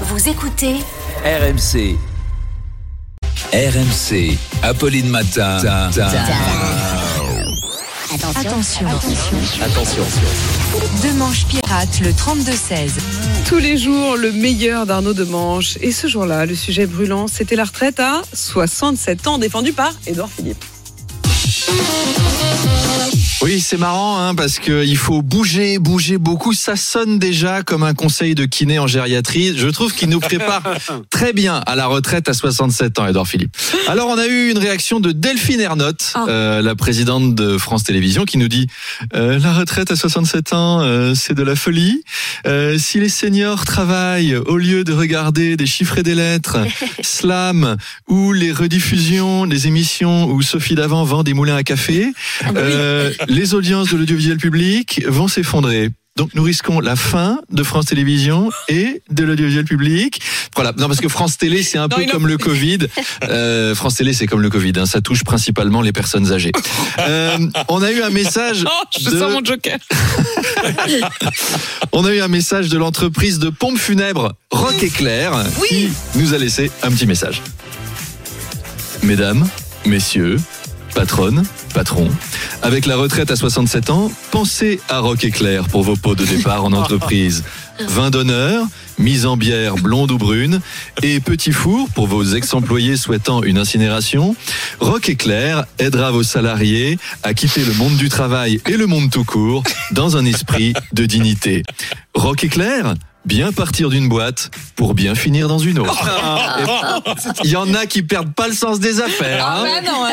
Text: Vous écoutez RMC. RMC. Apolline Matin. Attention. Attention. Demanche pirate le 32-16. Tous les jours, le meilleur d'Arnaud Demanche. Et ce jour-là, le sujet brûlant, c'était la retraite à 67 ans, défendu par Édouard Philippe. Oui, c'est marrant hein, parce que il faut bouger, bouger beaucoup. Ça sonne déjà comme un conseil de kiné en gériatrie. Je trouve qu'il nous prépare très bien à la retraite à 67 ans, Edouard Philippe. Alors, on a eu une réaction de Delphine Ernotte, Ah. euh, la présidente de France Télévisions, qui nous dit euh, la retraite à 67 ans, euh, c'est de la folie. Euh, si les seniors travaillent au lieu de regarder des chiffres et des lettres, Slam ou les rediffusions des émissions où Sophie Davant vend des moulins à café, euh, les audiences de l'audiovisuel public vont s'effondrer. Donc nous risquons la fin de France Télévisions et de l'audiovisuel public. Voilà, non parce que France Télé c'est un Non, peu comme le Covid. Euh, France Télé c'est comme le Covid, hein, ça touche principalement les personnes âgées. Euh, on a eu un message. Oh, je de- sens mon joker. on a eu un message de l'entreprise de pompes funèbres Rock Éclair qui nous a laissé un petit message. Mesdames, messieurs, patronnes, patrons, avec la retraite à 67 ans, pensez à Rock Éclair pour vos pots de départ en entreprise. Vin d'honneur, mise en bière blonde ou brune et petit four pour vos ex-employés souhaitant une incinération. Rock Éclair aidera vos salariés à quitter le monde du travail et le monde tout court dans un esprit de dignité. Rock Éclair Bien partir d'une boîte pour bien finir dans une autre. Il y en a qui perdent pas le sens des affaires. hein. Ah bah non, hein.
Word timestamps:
Vous 0.00 0.28
écoutez 0.28 0.74
RMC. 1.24 1.96
RMC. 3.52 4.36
Apolline 4.64 5.08
Matin. 5.08 5.58
Attention. 8.36 8.88
Attention. 9.62 10.02
Demanche 11.04 11.46
pirate 11.46 12.00
le 12.00 12.10
32-16. 12.10 12.90
Tous 13.46 13.58
les 13.58 13.78
jours, 13.78 14.16
le 14.16 14.32
meilleur 14.32 14.84
d'Arnaud 14.84 15.14
Demanche. 15.14 15.78
Et 15.80 15.92
ce 15.92 16.08
jour-là, 16.08 16.44
le 16.44 16.56
sujet 16.56 16.86
brûlant, 16.86 17.28
c'était 17.28 17.54
la 17.56 17.64
retraite 17.64 18.00
à 18.00 18.22
67 18.32 19.28
ans, 19.28 19.38
défendu 19.38 19.72
par 19.72 19.92
Édouard 20.08 20.28
Philippe. 20.28 20.64
Oui, 23.44 23.60
c'est 23.60 23.76
marrant 23.76 24.18
hein, 24.18 24.34
parce 24.34 24.58
que 24.58 24.86
il 24.86 24.96
faut 24.96 25.20
bouger, 25.20 25.78
bouger 25.78 26.16
beaucoup. 26.16 26.54
Ça 26.54 26.76
sonne 26.76 27.18
déjà 27.18 27.62
comme 27.62 27.82
un 27.82 27.92
conseil 27.92 28.34
de 28.34 28.46
kiné 28.46 28.78
en 28.78 28.86
gériatrie. 28.86 29.52
Je 29.54 29.68
trouve 29.68 29.92
qu'il 29.92 30.08
nous 30.08 30.18
prépare 30.18 30.62
très 31.10 31.34
bien 31.34 31.56
à 31.66 31.76
la 31.76 31.86
retraite 31.86 32.26
à 32.30 32.32
67 32.32 32.98
ans, 32.98 33.06
Edouard 33.06 33.28
Philippe. 33.28 33.54
Alors, 33.86 34.08
on 34.08 34.16
a 34.16 34.26
eu 34.26 34.50
une 34.50 34.56
réaction 34.56 34.98
de 34.98 35.12
Delphine 35.12 35.60
Ernotte, 35.60 36.12
Ah. 36.14 36.24
euh, 36.28 36.62
la 36.62 36.74
présidente 36.74 37.34
de 37.34 37.58
France 37.58 37.84
Télévisions, 37.84 38.24
qui 38.24 38.38
nous 38.38 38.48
dit 38.48 38.66
euh, 39.14 39.38
la 39.38 39.52
retraite 39.52 39.90
à 39.90 39.96
67 39.96 40.54
ans, 40.54 40.80
euh, 40.80 41.14
c'est 41.14 41.34
de 41.34 41.42
la 41.42 41.54
folie. 41.54 42.02
Euh, 42.46 42.78
si 42.78 42.98
les 42.98 43.10
seniors 43.10 43.66
travaillent 43.66 44.36
au 44.36 44.56
lieu 44.56 44.84
de 44.84 44.92
regarder 44.94 45.58
des 45.58 45.66
chiffres 45.66 45.98
et 45.98 46.02
des 46.02 46.14
lettres, 46.14 46.56
Slam 47.02 47.76
ou 48.08 48.32
les 48.32 48.52
rediffusions 48.52 49.46
des 49.46 49.66
émissions 49.66 50.30
où 50.30 50.40
Sophie 50.40 50.76
Davant 50.76 51.04
vend 51.04 51.22
des 51.22 51.34
moulins 51.34 51.56
à 51.56 51.62
café, 51.62 52.10
euh, 52.56 53.12
les 53.34 53.54
audiences 53.54 53.90
de 53.90 53.96
l'audiovisuel 53.96 54.36
public 54.38 55.02
vont 55.08 55.28
s'effondrer. 55.28 55.90
Donc 56.16 56.30
nous 56.36 56.44
risquons 56.44 56.78
la 56.78 56.94
fin 56.94 57.40
de 57.50 57.64
France 57.64 57.86
Télévisions 57.86 58.48
et 58.68 59.02
de 59.10 59.24
l'audiovisuel 59.24 59.64
public. 59.64 60.20
Voilà, 60.54 60.72
non 60.78 60.86
parce 60.86 61.00
que 61.00 61.08
France 61.08 61.36
Télé 61.36 61.64
c'est 61.64 61.78
un 61.78 61.88
Non, 61.88 61.96
peu 61.96 62.04
comme 62.04 62.28
le 62.28 62.38
Covid. 62.38 62.78
Euh, 63.24 63.74
France 63.74 63.96
Télé 63.96 64.12
c'est 64.12 64.28
comme 64.28 64.40
le 64.40 64.50
Covid, 64.50 64.74
hein, 64.76 64.86
ça 64.86 65.00
touche 65.00 65.24
principalement 65.24 65.82
les 65.82 65.90
personnes 65.90 66.30
âgées. 66.32 66.52
Euh, 67.00 67.36
on 67.68 67.82
a 67.82 67.90
eu 67.90 68.02
un 68.02 68.10
message. 68.10 68.64
Oh, 68.76 68.86
je 69.00 69.10
de- 69.10 69.18
sens 69.18 69.32
mon 69.32 69.44
joker. 69.44 69.78
on 71.92 72.04
a 72.04 72.14
eu 72.14 72.20
un 72.20 72.28
message 72.28 72.68
de 72.68 72.78
l'entreprise 72.78 73.40
de 73.40 73.50
pompes 73.50 73.78
funèbres 73.78 74.34
Rock 74.52 74.80
Éclair 74.84 75.32
qui 75.68 75.88
nous 76.14 76.34
a 76.34 76.38
laissé 76.38 76.70
un 76.84 76.90
petit 76.92 77.06
message. 77.06 77.42
Mesdames, 79.02 79.48
messieurs, 79.84 80.36
patronnes, 80.94 81.42
patrons, 81.74 82.10
avec 82.64 82.86
la 82.86 82.96
retraite 82.96 83.30
à 83.30 83.36
67 83.36 83.90
ans, 83.90 84.10
pensez 84.30 84.80
à 84.88 85.00
Rock 85.00 85.22
Éclair 85.22 85.68
pour 85.68 85.82
vos 85.82 85.96
pots 85.96 86.14
de 86.14 86.24
départ 86.24 86.64
en 86.64 86.72
entreprise. 86.72 87.44
Vin 87.78 88.10
d'honneur, 88.10 88.64
mise 88.98 89.26
en 89.26 89.36
bière 89.36 89.74
blonde 89.74 90.10
ou 90.10 90.18
brune 90.18 90.60
et 91.02 91.20
petit 91.20 91.52
four 91.52 91.88
pour 91.90 92.06
vos 92.06 92.24
ex-employés 92.24 92.96
souhaitant 92.96 93.42
une 93.42 93.58
incinération. 93.58 94.34
Rock 94.80 95.10
Éclair 95.10 95.66
aidera 95.78 96.10
vos 96.10 96.22
salariés 96.22 96.98
à 97.22 97.34
quitter 97.34 97.64
le 97.64 97.74
monde 97.74 97.96
du 97.96 98.08
travail 98.08 98.60
et 98.66 98.78
le 98.78 98.86
monde 98.86 99.10
tout 99.10 99.24
court 99.24 99.62
dans 99.90 100.16
un 100.16 100.24
esprit 100.24 100.72
de 100.94 101.04
dignité. 101.04 101.62
Rock 102.14 102.44
Éclair 102.44 102.94
Bien 103.24 103.52
partir 103.52 103.88
d'une 103.88 104.06
boîte 104.06 104.50
pour 104.76 104.92
bien 104.92 105.14
finir 105.14 105.48
dans 105.48 105.58
une 105.58 105.78
autre. 105.78 106.10
Il 107.44 107.50
y 107.50 107.56
en 107.56 107.72
a 107.72 107.86
qui 107.86 108.02
perdent 108.02 108.34
pas 108.34 108.48
le 108.48 108.52
sens 108.52 108.80
des 108.80 109.00
affaires. 109.00 109.46
hein. 109.46 109.64
Ah 109.64 109.80
bah 109.82 109.90
non, 109.90 110.04
hein. 110.04 110.10